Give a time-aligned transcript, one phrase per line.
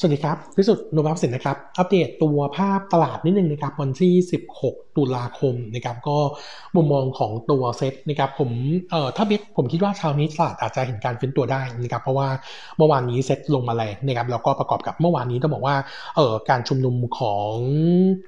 [0.00, 4.12] สวัสดีครับ พิสุทธิ์นบับสินนะครับ อัปเดตตัวภาพตลาดนิดนึงนะครับ วันที่
[4.54, 6.18] 16 ตุลาคมนะครับก็
[6.76, 8.50] มุมมองของตัวเซ็ตนะครับผม
[8.90, 12.28] เอ่อถ้าเบ็ผมคิดว่าเช้านี้ตลาดอาจจะเห็นการฟื้นตัวได้นะครับเพราะว่า
[12.76, 15.76] เมื่อวานนี้เซ็ตลงมาแรงนะครับแล้วก็ประกอบกับเมื่อวานนี้ต้องบอกว่า
[16.16, 17.52] เอ่อการชุมนุมของ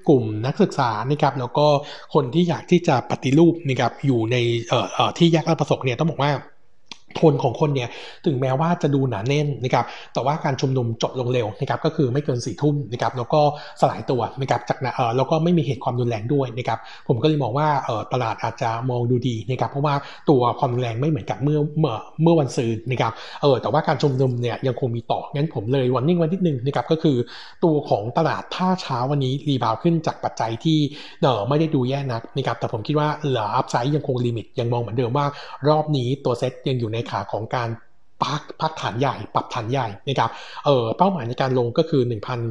[0.08, 1.66] กลุ่มนักศึกษานะครับแล้วก็
[2.14, 4.36] คนที่อยากที่จะปฏิรูปนะครับอยู่ใน
[4.68, 6.32] เอ่อที่แยกราชประสงค์เนี่ยต้องบอกว่า
[7.18, 7.88] ทนของคนเนี่ย
[8.26, 9.84] ถึงแม้ว่าจะดูหนาแน่นนะครับ
[10.14, 13.40] แต่ว่าการชุมนุมจบลงเร็วนะครับก็คือไม่เกินสี่ทุ่มนะครับแล้วก็
[13.80, 16.78] สลายตัวนะครับจากเออแล้วก็ไม่มีเหตุความรุนแรงด้วยนะครับ
[17.08, 19.94] ผมก็เลยมองว่าเออตลาดอาจจะมองดูดีนะครับเพราะว่า
[20.30, 27.16] ตัวความรุนแรงไม่เหมือนกับเมื่อเมื่อเมื่อวันซืนนะครับเออแต่ว่าการชุมนุมเนี่ยยังคงมีต่องั้นผมเลย warning วันที่หนึ่งนะครับก็คือ
[27.64, 30.78] ตัวของตลาดถ้าเช้าวันนี้ rebound ขึ้นจากปัจจัยที่
[31.22, 35.26] เออไม่ได้ดูแย่นักนะครับแต่ผมคิดว่าเหลือ upside ยังคง limit ยังมองเหมือนเดิมว่า
[35.68, 37.70] รอบนี้ตัวเซ็ตยังอยู่ในขาของการ
[38.26, 40.30] พักพักฐานใหญ่ ปรับฐานใหญ่นะครับ
[40.66, 42.02] เออเป้าหมายในการลงก็คือ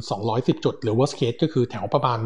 [0.08, 2.18] 1,210 จุด หรือ worst case ก็คือแถวประมาณ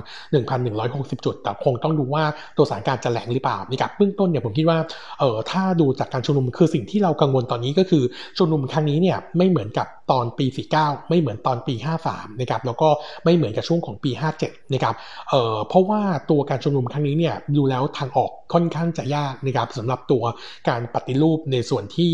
[0.58, 2.24] 1,160 จุด แต่คงต้องดูว่า
[2.56, 4.78] ตัวสถานการณ์จะแหลงหรือเปล่านะครับเบื้องต้นเนี่ยผมคิดว่า
[5.20, 8.02] เออถ้าดูจากการชุมนุมคือสิ่งที่เรากังวลตอนนี้ก็คือ
[8.38, 10.46] ชุมนุมครั้งนี้เนี่ยไม่เหมือนกับตอนปี
[10.78, 11.74] 49 ไม่เหมือนตอนปี
[12.08, 12.88] 53 นะครับแล้วก็
[13.24, 14.10] ไม่เหมือนกับช่วงของปี
[14.42, 14.94] 57 นะครับ
[15.30, 16.00] เออเพราะว่า
[16.30, 20.22] ตัวการชุมนุมครั้งนี้เนี่ยดูแล้วทางออกค่อนข้างจะยากนะครับสำหรับตัว
[20.68, 22.10] การปฏิรูปในส่วนที่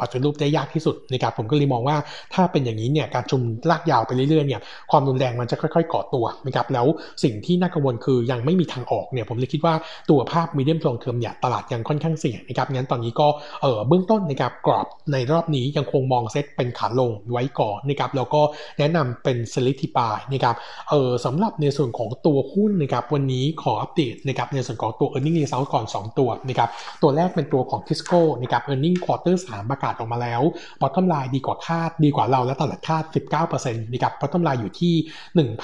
[0.00, 1.96] ปฏิรูปได้ยากที่สุดนะครับผมก็เลยมองว่า
[2.34, 6.86] ถ้าเป็นอย่างนี้เนี่ยการชุมลากยาวไปเรื่อยๆเนี่ยความรุนแรงมันจะค่อยๆก่อตัวนะครับแล้ว
[7.24, 9.74] สิ่งที่น่ากังวลคือยังไม่มีทางออกเนี่ยผมเลยคิดว่า
[10.10, 13.26] ตัวภาพมีเดียมลงเทอมเนี่ยตลาดยังค่อนข้างเสี่ยงนะครับงั้นตอนนี้ก็
[13.62, 18.42] เออเบื้องต้นนะครับกรอบในรอบนี้ยังคงมองเซตเป็นขาลงไว้ก่อนนะครับแล้วก็
[18.78, 20.56] แนะนำเป็น selective buy นะครับ
[20.90, 26.68] เออสำหรับในส่วนของตัวหุ้นนะครับวันนี้ขออัปเดตนะครับในส่วนของตัว e a r n i n g result ก่อน 2 ตัวนะครับ
[27.02, 30.42] ตัวแรกเป็นตัวของ Tisco นะครับ e a r n i n g quarter 3 ประกาศออกมาแล้ว
[30.80, 33.04] bottom line ดีกว่าคาดดีกว่าเราและตลาดคาด
[33.44, 34.94] 19%นะครับ bottom line อยู่ที่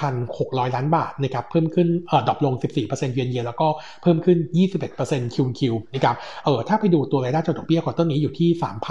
[0.08, 3.69] 1,600 ล้านบาทนะครับเพิ่มขึ้นเอ่อ drop ลง 14%เยนเยียแล้วก็
[4.02, 4.39] เพิ่มขึ้น
[4.86, 8.48] 21%คิวคิวนะครับเออถ้าไปดูตัวรายได้จากดอกเบี้ย quarter นี้อยู่ที่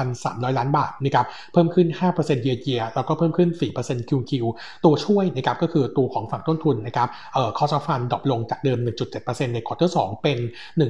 [0.09, 3.49] 3,300 ล้านบาทนะครับเพิ่มขึ้น 5%เยนเยียแล้วก็เพิ่มขึ้น
[3.79, 4.45] 4%คิวคิว
[4.85, 8.79] ตัวช่วยนะครับก็คือตัวของฝั่งต้นทุนนะครับเอ่อ cost of fund drop ลงจากเดิม
[9.17, 10.37] 1.7%ใน quarter 2เป็น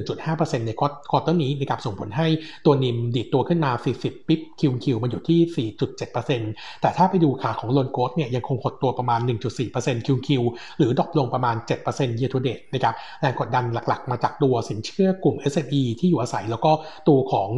[0.08, 0.70] 1.5%ใน
[1.10, 2.28] quarter นี้นะครับส่งผลให้
[2.64, 3.70] ตัว NIM ดีดตัวขึ้นมา
[4.00, 5.68] 40 bip Q on Q มาอยู่ที่
[6.08, 9.20] 4.7%แต่ถ้าไปดูขาของ loan growth เนี่ยยังคงหดตัวประมาณ
[9.62, 10.42] 1.4%คิวคิว
[10.78, 11.56] หรือ drop ลงประมาณ
[11.88, 16.72] 7% year to date นะครับแรงกดดันหลักๆ มาจากตัวสินเชื่อกลุ่ม SME ที่อยู่อาศัยแล้วก็
[17.08, 17.48] ตัวของ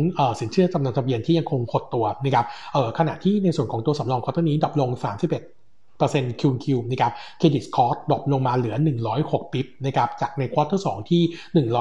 [0.41, 2.47] สินเชื่อจำนำทะเบียนที่ยังคงหดตัวนะครับ
[2.99, 4.91] ขณะที่ในส่วนของตัวสำรอง quarter นี้ drop ลง
[5.29, 5.62] 31
[6.41, 8.77] คิวคิวนะครับ credit cost drop ลงมาเหลือ
[9.15, 11.23] 106 bip นะครับจากใน quarter 2ที่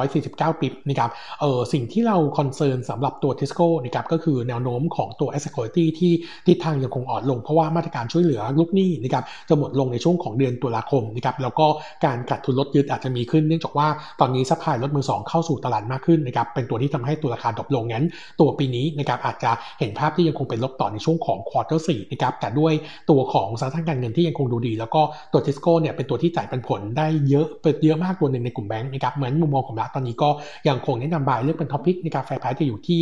[0.02, 1.10] 149 bip นะครับ
[1.42, 6.12] เออสิ่งที่เรา concern สำหรับตัวทิสโก้นะครับก็คือแนวโน้มของตัว asset quality ที่
[6.48, 11.66] ทิศทางยังคงอ่อนลง เพราะว่ามาตรการช่วยเหลือลูกหนี้นะครับจะหมดลงในช่วงของเดือนตุลาคมนะครับแล้วก็
[12.06, 13.88] การขาดทุนรถยึดอาจจะมีขึ้นเนื่องจากว่า
[14.20, 18.06] ตอนนี้ supply รถมือ2เข้าสู่ตลาดมากขึ้นนะครับเป็นตัวที่ทำให้ตัวราคา drop ลงงั้น
[18.40, 22.74] ตัวปีนี้นะครับอาจจะเห็นภาพที่ยังคงเป็นลบต่อในช่วงของ quarter สี่นะครับแต่ด้วย
[23.10, 25.02] ตัวของฐานะการเงินที่ยังคงดูดี แล้วก็
[25.32, 30.30] ตัวทิสโก้เนี่ยเป็นตัวที่จ่ายปันผลได้เยอะเป็นเยอะมากตัวหนึ่งในกลุ่มแบงค์นะครับเหมือนมุมมองของเราตอนนี้ก็
[30.68, 33.00] ยังคงแนะนำ buy เลือกเป็น top pick นะครับ fair price จะอยู่ที่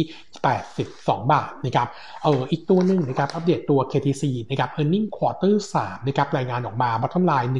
[0.66, 1.88] 82 บาทนะครับ
[2.24, 7.52] เอออีกตัวหนึ่งนะครับอัปเดตตัว KTC นะครับ earning quarter 3นะครับรายงานออกมา bottom line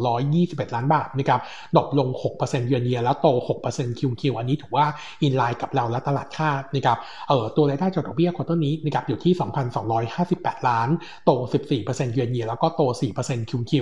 [0.00, 1.40] 1,221 ล้านบาทนะครับ
[1.76, 2.08] drop ลง
[2.38, 3.28] 6%เยือนเยียแล้วโต
[3.64, 4.86] 6% QQ อันนี้ถือว่า
[5.22, 6.98] inline กับเราและตลาดคาดนะครับ
[7.28, 9.32] เออตัวรายได้จากดอกเบี้ย quarter นี้นะครับอยู่ที่
[10.00, 10.88] 2,258 ล้าน
[11.24, 11.30] โต
[11.72, 12.82] 14%เยือนเยียแล้วก็โต
[13.20, 13.72] 4% QQ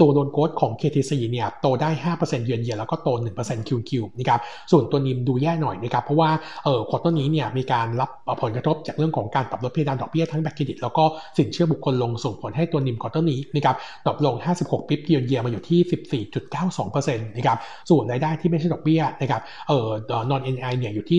[0.00, 6.30] ตัว loan growth ของ KTC เนี่ยโตได้ 5%เยือนเยียแล้วก็โต 1% QQ นะครับส่วนตัว NIM ดูแย่หน่อยนะครับเพราะว่า
[6.64, 8.10] เออ quarter นี้เนี่ยมีการรับ
[8.42, 11.04] ผลกระทบจากเรื่องของการปรับลดเพดานดอกเบี้ยทั้งบัตรเครดิตแล้วก็
[11.38, 13.76] สินเชื่อบุคคลลงส่งผลให้ตัว NIM quarter นี้นะครับ
[14.06, 16.24] drop ลง 56 bps year on year มาอยู่ที่
[16.58, 17.58] 14.92%นะครับ
[17.90, 19.88] ส่วนรายได้ที่ไม่ใช่ดอกเบี้ยนะครับเออ
[20.30, 21.18] non-NII เนี่ยอยู่ที่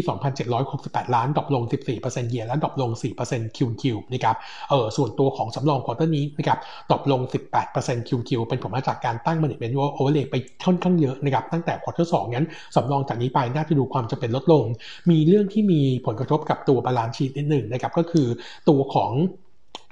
[0.57, 1.63] 2,768 ล้าน drop ลง
[1.97, 2.91] 14% year และ drop ลง
[3.25, 4.35] 4% QQ นะครับ
[4.69, 7.21] เออส่วนตัวของสำรอง quarter นี้นะครับ drop ลง
[7.65, 10.35] 18% QQ เป็นผลมาจากการตั้ง management overlay ไป
[10.65, 14.65] ค่อนข้างเยอะนะครับตั้งแต่ quarter สองนั้นสำรองจากนี้ไปน่าจะดูความจำเป็นลดลง
[15.09, 18.27] มีเรื่องที่มีผลกระทบกับตัว balance sheet นิดหนึ่งนะครับก็คือ
[18.69, 19.11] ตัวของ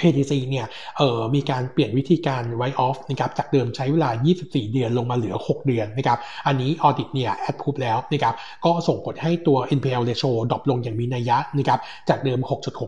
[0.03, 0.65] KTC เนี่ย
[0.97, 4.09] เอ่อมีการเปลี่ยนวิธีการ write off นะครับจากเดิมใช้เวลา
[4.41, 8.35] 24 เดือนลงมาเหลือ 6 เดือนนะครับอันนี้ audit เนี่ย approve แล้วนะครับ
[8.65, 11.79] ก็ส่งผลให้ตัว NPL ratio ดรอปลงอย่างมีนัยยะนะครับ
[12.09, 12.39] จากเดิม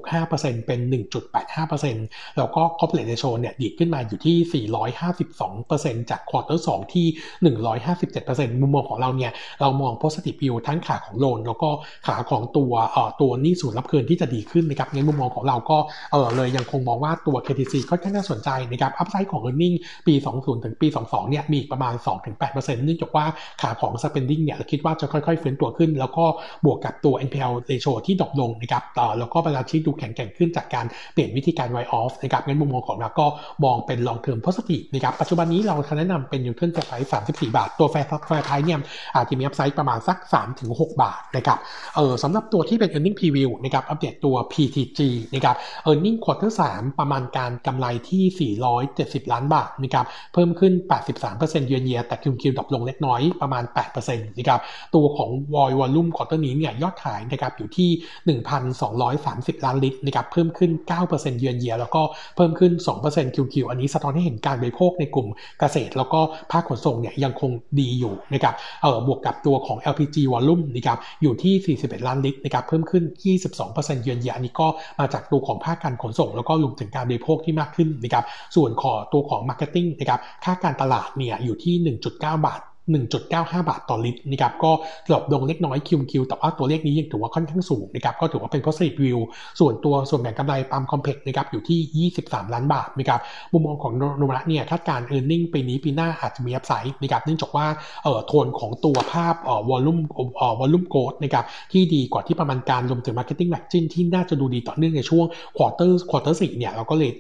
[0.10, 0.80] 6.65%เป็น
[1.60, 4.66] 1.85%แล้วก็ corporate ratio เนี่ยดีดขึ้นมาอยู่ที่
[5.44, 7.08] 452%จาก quarter 2ที่
[7.84, 9.32] 157%มุมมองของเราเนี่ย
[9.62, 11.70] เรามอง positive view ทั้งขาของโลนแล้วก็
[12.08, 15.78] ขาของตัวเอ่อตัวหนี้สูญรับคืนที่จะดีขึ้นนะครับในมุมมองของเราก็
[16.12, 19.76] เออเลยยังคงมองว่าว่าตัว KTC ค่อนข้างน่าสนใจนะครับ upside ของ e a r n i n g
[20.08, 21.94] ปี 20 ถึงปี 22 เนี่ยมีประมาณ
[22.36, 23.26] 2-8%เนื่องจากว่า
[23.62, 26.26] ขาของ spending เนี่ยเราคิดว่าจะค่อยๆฟื้นตัวขึ้น แล้วก็
[26.66, 28.84] บวกกับตัว NPL ratio ที่ drop ลงนะครับ
[29.20, 33.28] แล้วก็ balance sheet ดูแข็งแกร่งขึ้นจากการเปลี่ยนวิธีการ write off นะครับงั้นมุมมองของเราก็
[33.66, 38.80] มองเป็น long term positive นะครับปัจจุบันนี้เราแนะนำเป็น Neutral Fair Price 34 บาท ตัว Fair Fair Price เนี่ย
[39.16, 40.18] อาจจะมี upside ประมาณสัก
[40.60, 41.58] 3-6 บาทนะครับ
[41.96, 45.00] เออสำหรับตัวที่เป็น earning preview นะครับอัปเดตตัว PTG
[45.34, 45.56] นะครับ
[45.90, 48.54] earning quarter 3ประมาณการกำไรที่
[49.26, 50.74] 470 ล้านบาทนะครับเพิ่มขึ้น
[51.22, 53.64] 83% year on year แต่ QQ drop ลงเล็กน้อยประมาณ
[53.96, 54.60] 8%นะครับ
[54.96, 57.90] ตัวของ oil volume quarter นี้เนี่ยยอดขายนะครับอยู่ที่
[58.98, 60.72] 1,230 ล้านลิตรนะครับเพิ่มขึ้น
[61.06, 62.02] 9%เยือนเยียแล้วก็
[62.36, 62.72] เพิ่มขึ้น
[63.06, 65.28] 2% QQ อันนี้สะท้อนให้เห็นการบริโภคในกลุ่ม
[65.60, 66.20] เกษตร แล้วก็
[66.52, 73.04] ภาคขนส่งเนี่ยยังคงดีอยู่นะครับเออบวกกับตัวของ LPG volume นะครับอยู่ที่ 41 ล้านลิตรนะครับเพิ่มขึ้น
[73.54, 74.68] 22%เยือนเยียอันนี้ก็
[75.00, 78.26] มาจากตัวของภาคการขนส่งแล้วก็รวมถึงการบริโภคที่มากขึ้นนะครับ
[78.56, 81.76] ส่วนขอตัวของ Marketing นะครับค่าการตลาดเนี่ยอยู่ที่
[82.06, 82.62] 1.9 บาท
[82.94, 84.72] 1.95 บาทต่อลิตรนะครับก็
[85.08, 89.20] drop ลงเล็กน้อย QQ แต่ว่าตัวเลขนี้ยังถือว่าค่อนข้างสูงนะครับก็ถือว่าเป็น positive view
[89.60, 93.20] ส่วนตัวส่วนแบ่งกำไรปั๊มคอมเพล็กซ์นะครับอยู่ที่ 23 ล้านบาทนะครับ
[93.54, 97.66] มุมมองของโนมูระเนี่ยคาดการ e a r n i n g ปีนี้ปีหน้าอาจจะมี upside นะครับเนื่องจากว่า
[98.04, 100.00] เอ่อโทนของตัวภาพเอ่อ volume
[100.38, 105.26] เอ่อ volume growth นะครับที่ดีกว่าที่ประมาณการรวมถึง marketing margin ที่น่าจะดูดีต่อเนื่องในช่วง
[105.58, 107.12] quarter quarter สี่เนี่ยเราก็เลย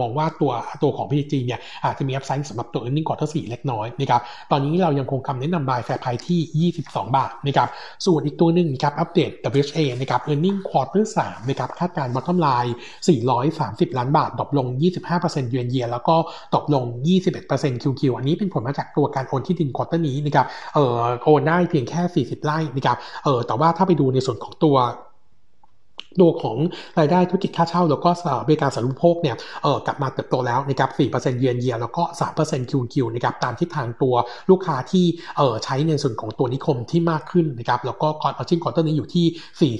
[0.00, 4.20] มองว่าตัวตัวของ PTG เนี่ยอาจจะมี upside สำหรับตัว earning quarter 4เล็กน้อยนะครับ
[4.50, 7.68] ตอนนี้เรายังคงคำแนะนำ buy fair price ที่ 22 บาทนะครับ
[8.06, 12.72] ส่วนอีกตัวหนึ่งนะครับอัปเดต WHA นะครับ earning quarter 3นะครับคาดการณ์ bottom line
[13.34, 14.66] 430 ล้านบาท drop ลง
[15.10, 16.16] 25% year on year แล้วก็
[16.52, 16.84] drop ลง
[17.34, 24.76] 21% QQ อันนี้เป็นผลมาจากตัวการโอนที่ดิน quarter นี้นะครับเออโอนได้เพียงแค่ 40 ไร่นะครับเออแต่ว่าถ้าไปดูในส่วนของตัว
[26.20, 26.56] ตัวของ
[26.98, 28.10] รายได้ธุรกิจค่าเช่า แล้วก็
[28.46, 32.02] บริการสาธารณูปโภคเนี่ยเออกลับมาเติบโตแล้วนะครับ4%เยือนเยียแล้วก็
[32.36, 34.14] 3% QQ นะครับตามทิศทางตัว
[34.50, 35.04] ลูกค้าที่
[35.36, 39.74] เออใช้ในส่วนของตัวนิคมที่มากขึ้นนะครับแล้วก็ gross margin quarter นี้อยู่ที่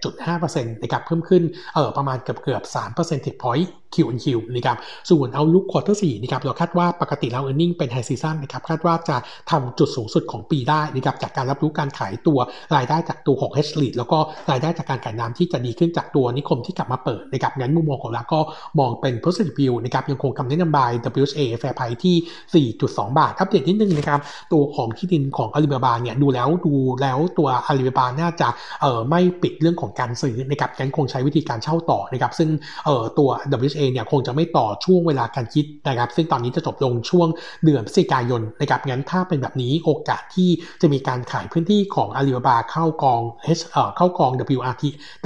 [0.00, 1.42] 47.5%นะครับเพิ่มขึ้น
[1.74, 3.68] เออประมาณเกือบเกือบ3 percentage point
[4.12, 4.76] QQ นะครับ
[5.10, 9.16] ส่วน outlook quarter สี่นะครับเราคาดว่าปกติแล้ว earning เป็น high season นะครับคาดว่าจะ
[9.50, 12.38] ทำจุดสูงสุดของปีได้นะครับจากการรับรู้การขายตัว
[12.76, 14.18] รายได้จากตัวของ H l e a d แล้วก็
[14.50, 18.40] รายได้จากการขายน้ำที่จะดีขึ้นจากตัวนิคมที่กลับมาเปิดนะครับงั้นมุมมองของเราก็
[18.78, 20.90] มองเป็น positive view นะครับยังคงคำแนะนำ buy
[21.20, 24.20] WHA Fair Price ที่ 4.2 บาท อัปเดตนิดนึงนะครับ
[24.52, 28.48] ตัวของที่ดินของอาลีบาบาเนี่ยดูแล้วดูแล้วตัวอาลีบาบาน่าจะ
[28.82, 32.48] เอ่อไม่ปิดเรื่องของการซื้อนะครับงั้นคงใช้วิธีการเช่าต่อนะครับซึ่ง
[32.86, 33.28] เอ่อตัว
[33.64, 37.28] WHA เนี่ยคงจะไม่ต่อช่วงเวลาการคิดนะครับ ซึ่งตอนนี้จะจบลงช่วง
[37.64, 40.50] เดือนพฤศจิกายนนะครับงั้นถ้าเป็นแบบนี้โอกาสที่
[40.80, 43.20] จะมีการขายพื้นที่ของอาลีบาบาเข้ากอง
[43.58, 44.84] H เอ่อเข้ากอง WRT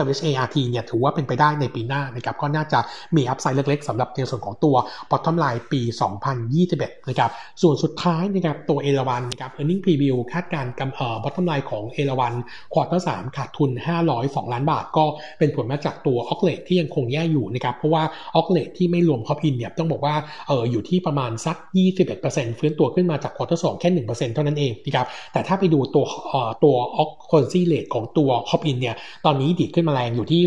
[0.09, 2.79] WHART เนี่ยถือว่าเป็นไปได้ในปีหน้านะครับก็น่าจะ
[3.17, 4.77] มี upside เล็กๆสำหรับในส่วนของตัว
[5.11, 5.81] bottom line ปี
[6.45, 7.31] 2021นะครับ
[7.63, 12.35] ส่วนสุดท้ายนะครับตัวเอราวัณนะครับ earning preview คาดการณ์กำเอ่อ bottom line ของเอราวัณ
[12.73, 13.71] quarter สามขาดทุน
[14.13, 15.05] 502 ล้านบาท ก็
[15.39, 18.03] เป็นผลมาจากตัว occ rate ที่ยังคงแย่อยู่นะครับเพราะว่า
[18.35, 20.15] occ rate ที่ไม่รวม Hop Inn เนี่ยต้องบอกว่า
[20.49, 21.57] เอออยู่ที่ประมาณสัก
[22.09, 28.95] 21%ฟื้นตัวขึ้นมาจาก quarter สองแค่ 1%เท่านั้นเองนะครับแต่ถ้าไปดูตัวเอ่อตัว occupancy rate ของตัว Hop Inn เนี่ย
[29.25, 30.41] ตอนนี้ดีดขึ้นมาแรงอยู่ที่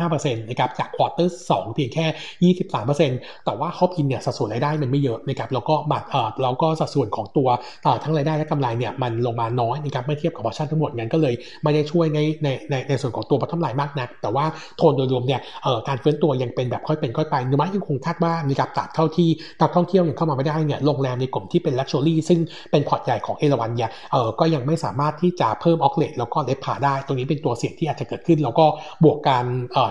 [0.00, 7.48] 65%นะครับจาก quarter สองเพียงแค่ 23%แต่ว่า Hop Inn เนี่ยสัดส่วนรายได้มันไม่เยอะนะครับแล้วก็ bottom เอ่อแล้วก็สัดส่วนของตัว
[7.84, 14.44] เอ่อทั้งรายได้และกำไรเนี่ยมันลงมาน้อยนะครับเมื่อเทียบกับ portion ทั้งหมดงั้นก็เลยไม่ได้ช่วยในในในในส่วนของตัว bottom line มากนัก แต่ว่า
[14.76, 19.28] โทนโดยรวมเนี่ยเอ่อการฟื้นตัวยังเป็นแบบค่อยเป็นค่อยไปโนมูระยังคงคาดว่านะครับจากเท่าที่
[19.60, 28.66] นักท่องเที่ยวยังเข้ามาไม่ได้เนี่ยโรงแรมในกลุ่มที่เป็น luxury ซึ่งเป็นพอร์ตใหญ่ของเอราวัณเนี่ยเออก็ยังไม่สามารถที่จะเพิ่ม occ rate แล้วก็ RevPAR ได้ ตรงนี้เป็นตัวเสี่ยงที่อาจจะเกิดขึ้น แล้วก็
[29.04, 29.44] บวกการ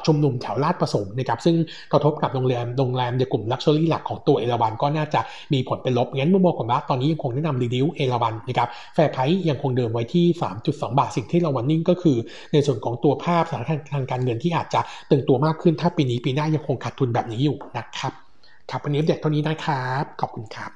[0.05, 1.55] ชุมนุมแถวราชประสงค์นะครับซึ่ง
[1.91, 5.22] กระทบกับโรงแรมโรงแรมในกลุ่ม luxury หลักของตัวเอราวัณก็น่าจะ
[5.53, 10.25] มีผลเป็นลบงั้นมุมมองของเราตอนนี้ยังคงแนะนำ reduce เอราวัณนะครับ fair price ยังคงเดิมไว้ที่
[10.63, 12.17] 3.2 บาทสิ่งที่เรา warning ก็คือ
[12.53, 18.13] ในส่วนของตัวภาพสถานการณ์ทางการเงินที่อาจจะตึงตัวมากขึ้นถ้าปีนี้ปีหน้ายังคงขาดทุนแบบนี้อยู่นะครับ
[18.69, 20.71] ครับวันนี้เด็กเท่านี้นะครับ ขอบคุณครับ